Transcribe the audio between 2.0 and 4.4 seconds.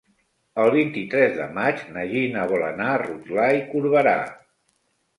Gina vol anar a Rotglà i Corberà.